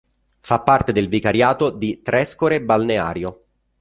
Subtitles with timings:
[0.39, 3.39] Fa parte del vicariato di Trescore Balneario.